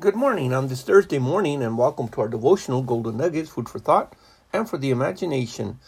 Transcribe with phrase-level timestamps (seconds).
[0.00, 3.78] Good morning on this Thursday morning, and welcome to our devotional Golden Nuggets, food for
[3.78, 4.16] thought
[4.50, 5.78] and for the imagination.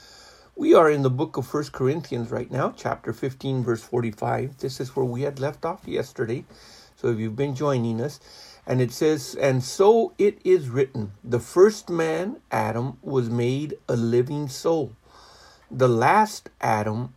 [0.55, 4.59] We are in the book of First Corinthians right now, chapter 15, verse 45.
[4.59, 6.45] This is where we had left off yesterday.
[6.95, 8.21] So if you've been joining us,
[8.67, 13.97] and it says, And so it is written, the first man, Adam, was made a
[13.97, 14.93] living soul.
[15.71, 17.15] The last Adam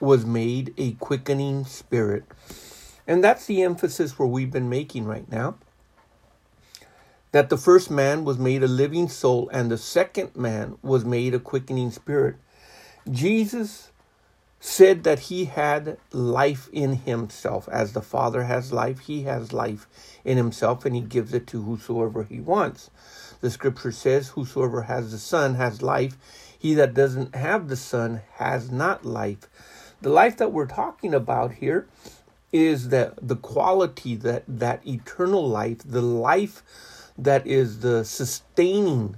[0.00, 2.24] was made a quickening spirit.
[3.06, 5.56] And that's the emphasis where we've been making right now
[7.32, 11.34] that the first man was made a living soul and the second man was made
[11.34, 12.36] a quickening spirit.
[13.10, 13.90] Jesus
[14.60, 17.68] said that he had life in himself.
[17.70, 19.86] As the Father has life, he has life
[20.24, 22.90] in himself and he gives it to whosoever he wants.
[23.40, 26.16] The scripture says, Whosoever has the Son has life.
[26.58, 29.48] He that doesn't have the Son has not life.
[30.00, 31.86] The life that we're talking about here
[32.52, 36.62] is that the quality that that eternal life, the life
[37.18, 39.16] that is the sustaining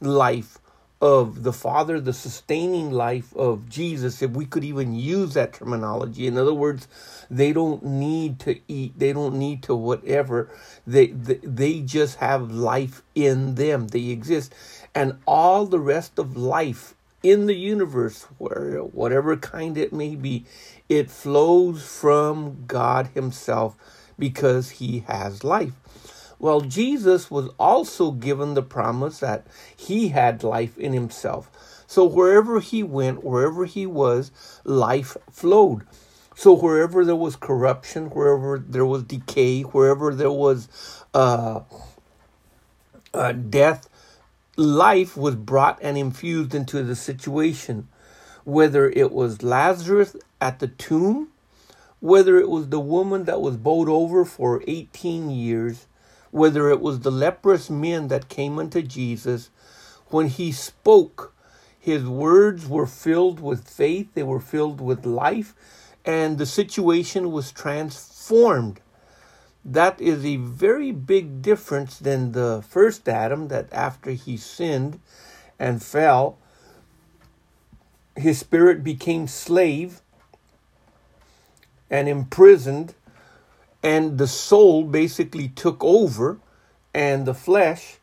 [0.00, 0.58] life
[1.00, 6.26] of the Father, the sustaining life of Jesus, if we could even use that terminology.
[6.26, 6.88] In other words,
[7.30, 10.50] they don't need to eat, they don't need to whatever.
[10.86, 14.54] They, they, they just have life in them, they exist.
[14.94, 20.44] And all the rest of life in the universe, whatever kind it may be,
[20.88, 23.76] it flows from God Himself
[24.18, 25.72] because He has life.
[26.40, 29.46] Well, Jesus was also given the promise that
[29.76, 31.50] he had life in himself.
[31.86, 34.32] So wherever he went, wherever he was,
[34.64, 35.86] life flowed.
[36.34, 40.68] So wherever there was corruption, wherever there was decay, wherever there was
[41.12, 41.60] uh,
[43.12, 43.86] uh, death,
[44.56, 47.88] life was brought and infused into the situation.
[48.44, 51.28] Whether it was Lazarus at the tomb,
[52.00, 55.86] whether it was the woman that was bowed over for 18 years,
[56.30, 59.50] whether it was the leprous men that came unto Jesus,
[60.08, 61.34] when he spoke,
[61.78, 65.54] his words were filled with faith, they were filled with life,
[66.04, 68.80] and the situation was transformed.
[69.64, 75.00] That is a very big difference than the first Adam, that after he sinned
[75.58, 76.38] and fell,
[78.16, 80.00] his spirit became slave
[81.90, 82.94] and imprisoned
[83.82, 86.38] and the soul basically took over
[86.94, 87.98] and the flesh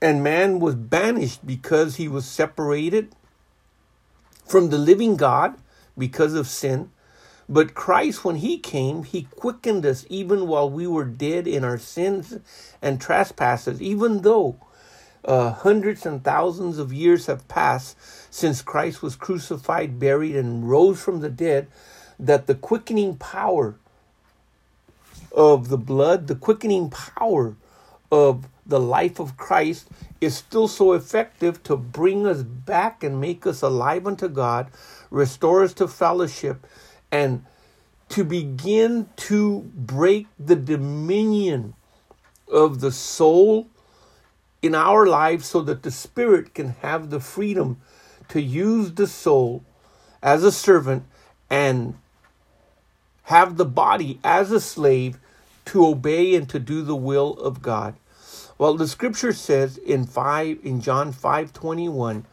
[0.00, 3.14] and man was banished because he was separated
[4.46, 5.56] from the living God
[5.96, 6.90] because of sin.
[7.48, 11.78] But Christ, when He came, He quickened us even while we were dead in our
[11.78, 12.38] sins
[12.80, 14.56] and trespasses, even though
[15.24, 17.96] uh, hundreds and thousands of years have passed
[18.30, 21.68] since Christ was crucified, buried, and rose from the dead
[22.18, 23.76] that the quickening power
[25.32, 27.56] of the blood, the quickening power
[28.10, 29.88] of the life of Christ
[30.20, 34.68] is still so effective to bring us back and make us alive unto God,
[35.10, 36.66] restore us to fellowship,
[37.10, 37.44] and
[38.08, 41.74] to begin to break the dominion
[42.48, 43.66] of the soul
[44.62, 47.80] in our lives so that the spirit can have the freedom
[48.28, 49.62] to use the soul
[50.22, 51.04] as a servant
[51.50, 51.94] and
[53.24, 55.18] have the body as a slave
[55.66, 57.94] to obey and to do the will of God.
[58.58, 62.24] Well, the scripture says in 5 in John 5:21,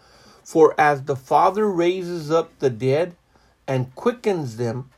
[0.44, 3.16] "For as the Father raises up the dead
[3.68, 4.90] and quickens them,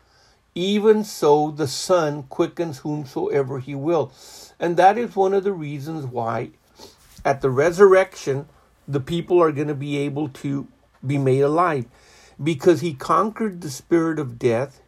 [0.55, 4.11] even so the Son quickens whomsoever he will."
[4.59, 6.51] And that is one of the reasons why
[7.23, 8.47] at the resurrection
[8.87, 10.67] the people are going to be able to
[11.05, 11.85] be made alive
[12.41, 14.81] because he conquered the spirit of death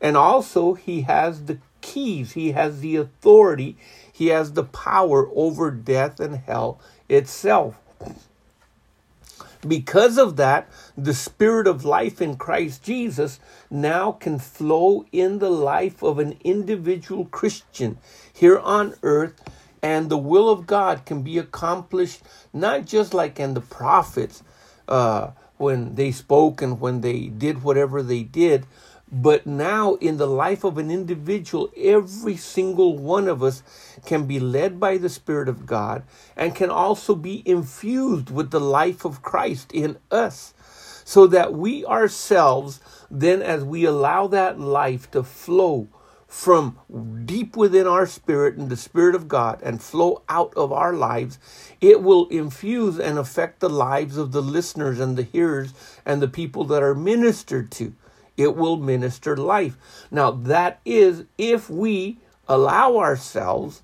[0.00, 3.76] and also he has the keys, he has the authority,
[4.12, 7.76] he has the power over death and hell itself.
[9.66, 13.40] Because of that, the spirit of life in Christ Jesus
[13.70, 17.98] now can flow in the life of an individual Christian
[18.32, 19.34] here on earth,
[19.82, 22.22] and the will of God can be accomplished
[22.54, 24.42] not just like in the prophets
[24.88, 28.66] uh, when they spoke and when they did whatever they did,
[29.12, 33.64] but now, in the life of an individual, every single one of us
[34.06, 36.04] can be led by the Spirit of God
[36.36, 40.54] and can also be infused with the life of Christ in us.
[41.04, 42.80] So that we ourselves,
[43.10, 45.88] then, as we allow that life to flow
[46.28, 46.78] from
[47.24, 51.40] deep within our spirit and the Spirit of God and flow out of our lives,
[51.80, 55.74] it will infuse and affect the lives of the listeners and the hearers
[56.06, 57.92] and the people that are ministered to
[58.36, 59.76] it will minister life.
[60.10, 62.18] Now, that is if we
[62.48, 63.82] allow ourselves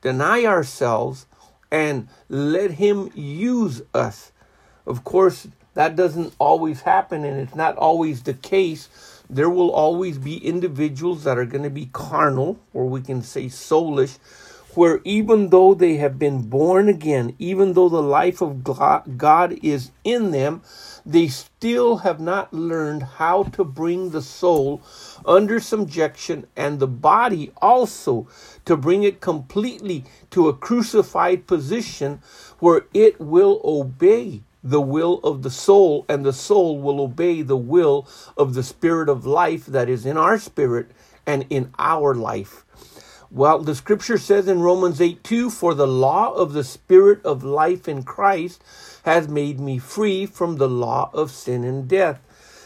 [0.00, 1.26] deny ourselves,
[1.70, 4.32] and let Him use us.
[4.86, 8.88] Of course, that doesn't always happen, and it's not always the case.
[9.28, 13.46] There will always be individuals that are going to be carnal, or we can say
[13.46, 14.18] soulish,
[14.74, 19.90] where even though they have been born again, even though the life of God is
[20.04, 20.62] in them,
[21.04, 24.82] they still have not learned how to bring the soul
[25.24, 28.28] under subjection and the body also
[28.64, 32.20] to bring it completely to a crucified position
[32.58, 37.56] where it will obey the will of the soul and the soul will obey the
[37.56, 38.06] will
[38.36, 40.90] of the spirit of life that is in our spirit
[41.26, 42.64] and in our life.
[43.32, 47.44] Well, the scripture says in Romans 8 2, For the law of the Spirit of
[47.44, 48.60] life in Christ
[49.04, 52.20] has made me free from the law of sin and death.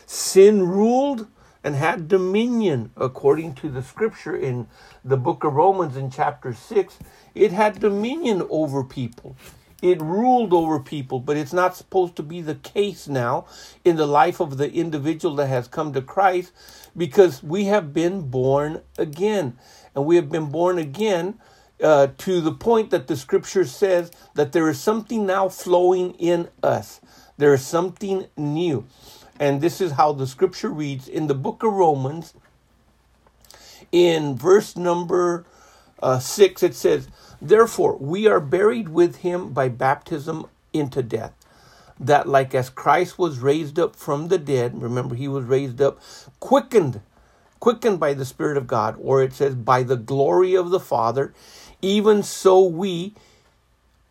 [0.06, 1.26] Sin ruled
[1.62, 4.66] and had dominion, according to the scripture in
[5.04, 6.98] the book of Romans in chapter 6.
[7.34, 9.36] It had dominion over people.
[9.82, 13.44] It ruled over people, but it's not supposed to be the case now
[13.84, 16.52] in the life of the individual that has come to Christ
[16.96, 19.58] because we have been born again
[19.94, 21.38] and we have been born again
[21.82, 26.48] uh, to the point that the scripture says that there is something now flowing in
[26.62, 27.00] us.
[27.36, 28.86] There is something new.
[29.40, 32.34] And this is how the scripture reads in the book of Romans,
[33.90, 35.44] in verse number
[36.02, 37.08] uh, 6, it says,
[37.40, 41.32] Therefore, we are buried with him by baptism into death,
[41.98, 46.00] that like as Christ was raised up from the dead, remember he was raised up,
[46.40, 47.00] quickened
[47.64, 51.32] quickened by the Spirit of God, or it says, by the glory of the Father,
[51.80, 53.14] even so we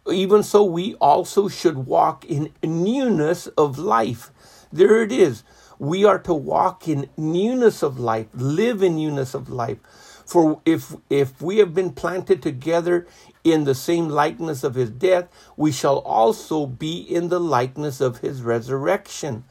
[0.10, 4.32] even so we also should walk in newness of life.
[4.72, 5.44] There it is.
[5.78, 9.78] We are to walk in newness of life, live in newness of life.
[10.26, 13.06] For if if we have been planted together
[13.44, 18.18] in the same likeness of his death, we shall also be in the likeness of
[18.18, 19.44] his resurrection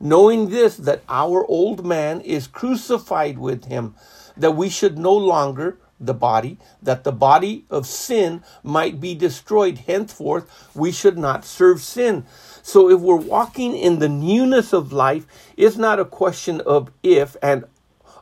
[0.00, 3.94] knowing this, that our old man is crucified with him,
[4.36, 9.78] that we should no longer, the body, that the body of sin might be destroyed.
[9.78, 12.26] Henceforth, we should not serve sin.
[12.62, 15.26] So if we're walking in the newness of life,
[15.56, 17.64] it's not a question of if and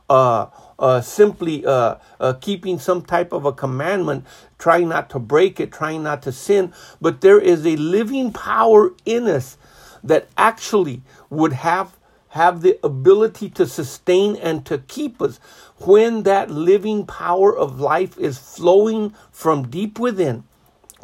[0.09, 0.47] uh,
[0.77, 4.25] uh, simply uh, uh, keeping some type of a commandment,
[4.57, 8.93] trying not to break it, trying not to sin, but there is a living power
[9.05, 9.57] in us
[10.03, 11.01] that actually
[11.33, 11.97] would have
[12.29, 15.39] have the ability to sustain and to keep us
[15.77, 20.43] when that living power of life is flowing from deep within.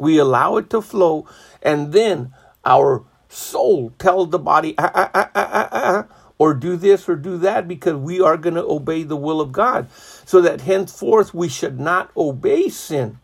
[0.00, 1.28] We allow it to flow
[1.62, 2.34] and then
[2.64, 6.06] our soul tells the body ah, ah, ah, ah, ah, ah
[6.40, 9.52] or do this or do that because we are going to obey the will of
[9.52, 9.88] God.
[10.24, 13.18] So that henceforth we should not obey sin.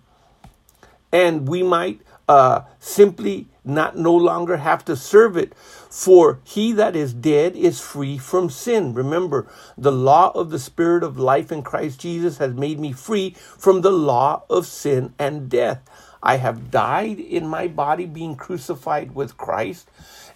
[1.11, 5.55] And we might uh, simply not no longer have to serve it.
[5.91, 8.95] For he that is dead is free from sin.
[8.95, 9.47] Remember,
[9.79, 13.81] the law of the Spirit of life in Christ Jesus has made me free from
[13.81, 15.83] the law of sin and death.
[16.23, 19.89] I have died in my body being crucified with Christ,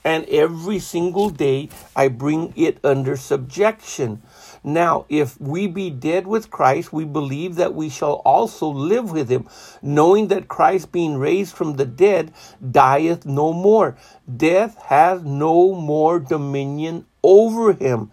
[0.04, 4.22] and every single day I bring it under subjection.
[4.62, 9.30] Now, if we be dead with Christ, we believe that we shall also live with
[9.30, 9.48] him,
[9.80, 12.32] knowing that Christ, being raised from the dead,
[12.70, 13.96] dieth no more.
[14.36, 18.10] Death has no more dominion over him.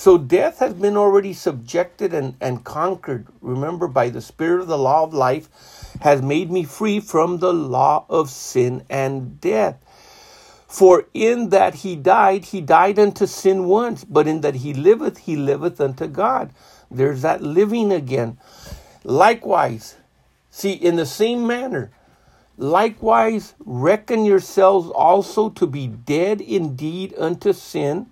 [0.00, 4.78] So death has been already subjected and, and conquered, remember, by the Spirit of the
[4.78, 5.50] law of life,
[6.00, 9.76] has made me free from the law of sin and death.
[10.70, 15.18] For in that he died, he died unto sin once, but in that he liveth,
[15.18, 16.52] he liveth unto God.
[16.88, 18.38] There's that living again.
[19.02, 19.96] Likewise,
[20.48, 21.90] see, in the same manner,
[22.56, 28.06] likewise reckon yourselves also to be dead indeed unto sin,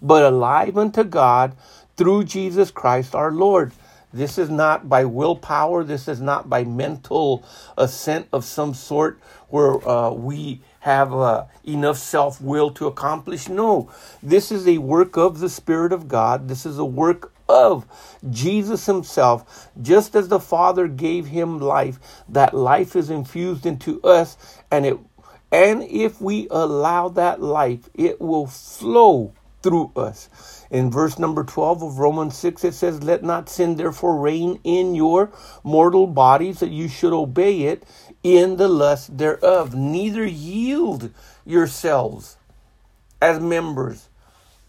[0.00, 1.56] but alive unto God
[1.96, 3.72] through Jesus Christ our Lord.
[4.12, 5.82] This is not by willpower.
[5.82, 7.44] This is not by mental
[7.76, 9.18] assent of some sort
[9.48, 13.48] where uh, we have uh, enough self will to accomplish.
[13.48, 13.90] No,
[14.22, 16.46] this is a work of the Spirit of God.
[16.46, 17.86] This is a work of
[18.28, 19.70] Jesus Himself.
[19.80, 21.98] Just as the Father gave Him life,
[22.28, 24.36] that life is infused into us,
[24.70, 24.98] and it
[25.50, 29.32] and if we allow that life, it will flow
[29.64, 30.28] through us.
[30.70, 34.94] In verse number 12 of Romans 6, it says, Let not sin therefore reign in
[34.94, 35.32] your
[35.64, 37.82] mortal bodies, that you should obey it
[38.22, 39.74] in the lust thereof.
[39.74, 41.10] Neither yield
[41.46, 42.36] yourselves
[43.22, 44.10] as members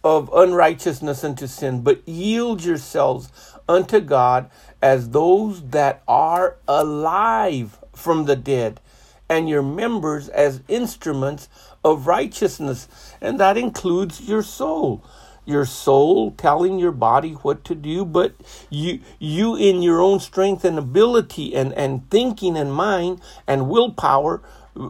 [0.01, 3.29] of unrighteousness unto sin, but yield yourselves
[3.67, 4.49] unto God
[4.81, 8.79] as those that are alive from the dead,
[9.27, 11.49] and your members as instruments
[11.85, 12.89] of righteousness.
[13.21, 15.05] And that includes your soul.
[15.45, 18.35] Your soul telling your body what to do, but
[18.71, 24.41] you you in your own strength and ability and, and thinking and mind and willpower,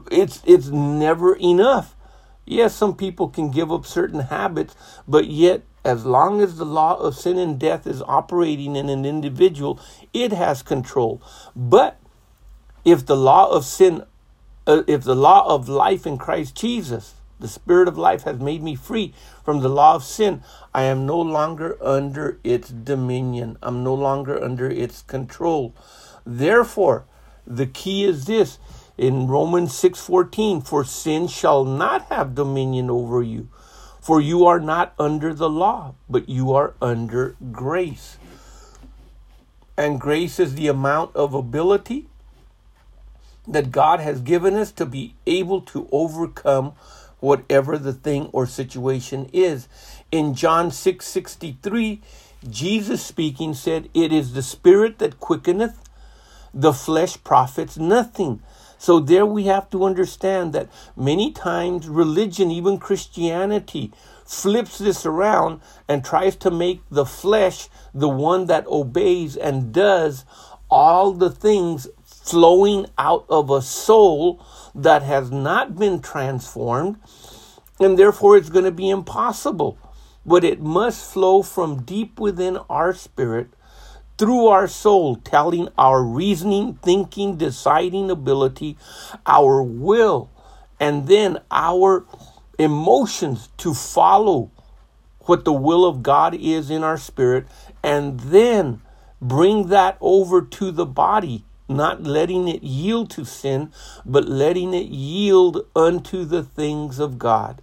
[0.10, 1.98] it's it's never enough.
[2.46, 4.76] Yes, some people can give up certain habits,
[5.08, 9.06] but yet as long as the law of sin and death is operating in an
[9.06, 9.80] individual,
[10.14, 11.22] it has control.
[11.56, 12.00] But
[12.86, 14.04] if the law of sin,
[14.68, 18.64] Uh, if the law of life in Christ Jesus, the Spirit of life has made
[18.64, 20.44] me free from the law of sin,
[20.74, 23.58] I am no longer under its dominion.
[23.62, 25.76] I'm no longer under its control.
[26.26, 27.06] Therefore,
[27.46, 28.58] the key is this
[28.98, 33.50] in Romans 6:14 for sin shall not have dominion over you
[34.06, 38.20] for you are not under the law, but you are under grace.
[39.76, 42.06] And grace is the amount of ability
[43.48, 46.74] that God has given us to be able to overcome
[47.20, 49.68] whatever the thing or situation is.
[50.12, 52.02] In John 6 63,
[52.50, 55.90] Jesus speaking said, It is the spirit that quickeneth,
[56.54, 58.42] the flesh profits nothing.
[58.78, 63.92] So there we have to understand that many times religion, even Christianity,
[64.26, 70.26] flips this around and tries to make the flesh the one that obeys and does
[70.70, 71.88] all the things
[72.26, 76.98] flowing out of a soul that has not been transformed,
[77.80, 79.78] and therefore it's going to be impossible.
[80.26, 83.50] But it must flow from deep within our spirit
[84.18, 88.78] through our soul, telling our reasoning, thinking, deciding ability,
[89.28, 90.32] our will,
[90.80, 92.06] and then our
[92.58, 94.50] emotions to follow
[95.22, 97.46] what the will of God is in our spirit,
[97.84, 98.82] and then
[99.22, 103.72] bring that over to the body, not letting it yield to sin,
[104.06, 107.62] but letting it yield unto the things of God.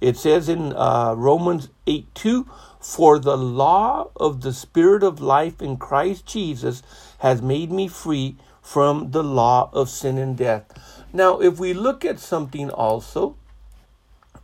[0.00, 2.48] It says in uh, Romans 8 2,
[2.80, 6.82] for the law of the Spirit of life in Christ Jesus
[7.18, 10.64] has made me free from the law of sin and death.
[11.12, 13.36] Now, if we look at something also,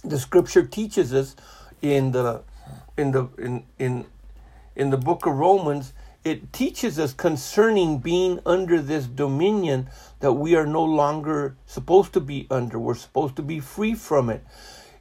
[0.02, 1.36] the scripture teaches us
[1.80, 2.42] in the
[2.96, 4.06] in the in in
[4.74, 5.92] in the book of Romans,
[6.24, 9.88] it teaches us concerning being under this dominion
[10.20, 12.78] that we are no longer supposed to be under.
[12.78, 14.44] We're supposed to be free from it.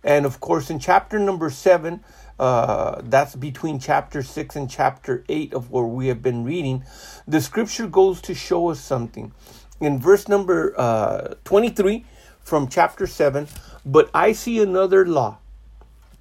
[0.04, 2.04] And of course, in chapter number seven,
[2.40, 6.84] uh, that's between chapter 6 and chapter 8 of where we have been reading,
[7.28, 9.32] the scripture goes to show us something.
[9.80, 12.04] In verse number uh, 23
[12.40, 13.48] from chapter 7,
[13.86, 15.38] but I see another law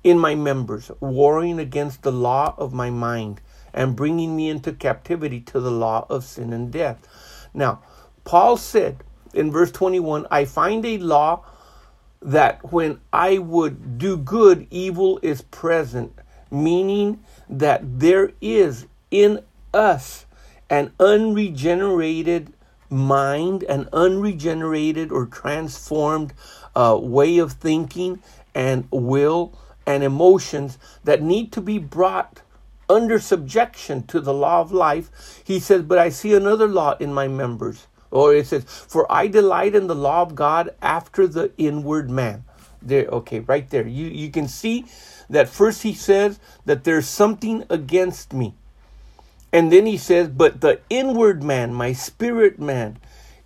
[0.04, 3.40] in my members, warring against the law of my mind
[3.72, 7.06] and bringing me into captivity to the law of sin and death.
[7.54, 7.82] Now,
[8.24, 9.02] Paul said
[9.34, 11.44] in verse 21 I find a law
[12.22, 16.12] that when I would do good, evil is present,
[16.50, 20.26] meaning that there is in us
[20.68, 22.52] an unregenerated
[22.90, 26.34] mind, an unregenerated or transformed
[26.74, 28.22] uh, way of thinking
[28.54, 32.42] and will and emotions that need to be brought
[32.90, 35.42] under subjection to the law of life.
[35.44, 39.26] He says, But I see another law in my members or it says, For I
[39.28, 42.44] delight in the law of God after the inward man.
[42.82, 43.86] There, okay, right there.
[43.86, 44.86] You you can see
[45.28, 48.54] that first he says that there's something against me.
[49.52, 52.98] And then he says, But the inward man, my spirit man,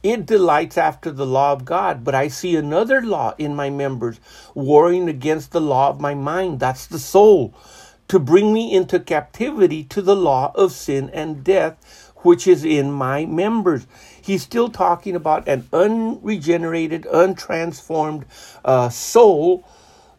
[0.02, 4.20] it delights after the law of God, but I see another law in my members
[4.54, 6.60] warring against the law of my mind.
[6.60, 7.54] That's the soul.
[8.08, 12.92] To bring me into captivity to the law of sin and death, which is in
[12.92, 13.86] my members
[14.24, 18.24] he's still talking about an unregenerated, untransformed
[18.64, 19.66] uh, soul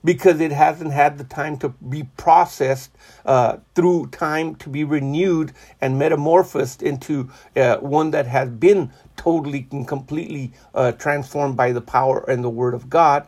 [0.03, 2.91] because it hasn't had the time to be processed
[3.25, 5.51] uh, through time to be renewed
[5.81, 11.81] and metamorphosed into uh, one that has been totally and completely uh, transformed by the
[11.81, 13.27] power and the word of God.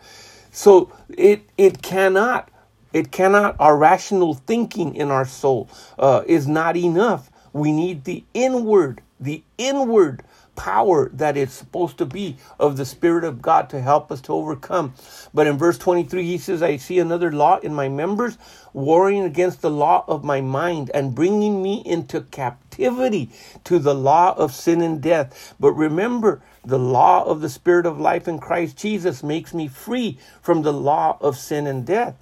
[0.52, 2.50] So it it cannot
[2.94, 7.32] it cannot our rational thinking in our soul uh, is not enough.
[7.54, 10.24] We need the inward the inward
[10.56, 14.34] power that it's supposed to be of the Spirit of God to help us to
[14.34, 14.94] overcome.
[15.34, 18.38] But in verse 23, he says, I see another law in my members,
[18.74, 23.30] warring against the law of my mind and bringing me into captivity
[23.66, 25.56] to the law of sin and death.
[25.60, 30.20] But remember, the law of the Spirit of life in Christ Jesus makes me free
[30.42, 32.16] from the law of sin and death.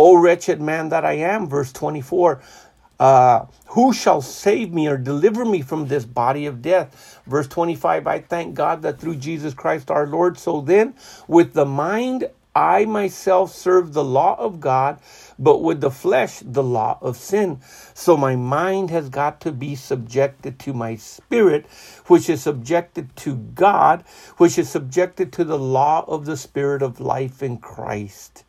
[0.00, 2.40] O wretched man that I am, verse 24.
[2.98, 7.20] Uh, who shall save me or deliver me from this body of death?
[7.26, 10.38] Verse 25 I thank God that through Jesus Christ our Lord.
[10.38, 10.94] So then,
[11.28, 15.00] with the mind, I myself serve the law of God,
[15.38, 17.60] but with the flesh, the law of sin.
[17.92, 21.66] So my mind has got to be subjected to my spirit,
[22.06, 24.02] which is subjected to God,
[24.38, 28.44] which is subjected to the law of the spirit of life in Christ.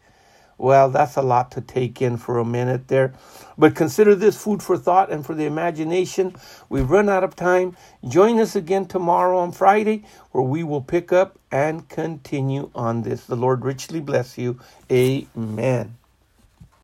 [0.61, 3.13] Well, that's a lot to take in for a minute there.
[3.57, 6.35] But consider this food for thought and for the imagination.
[6.69, 7.77] We've run out of time.
[8.07, 13.25] Join us again tomorrow on Friday where we will pick up and continue on this.
[13.25, 14.59] The Lord richly bless you.
[14.91, 15.97] Amen.